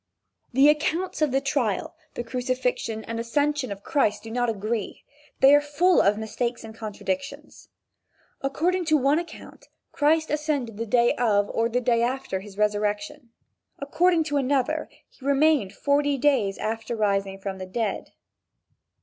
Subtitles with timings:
[0.51, 5.03] The accounts of the trial, the crucifixion, and ascension of Christ do not agree.
[5.41, 7.69] They are full of mistakes and contradictions.
[8.41, 13.29] According to one account Christ ascended the day of, or the day after his resurrection.
[13.77, 18.11] According to another he remained forty days after rising from the dead.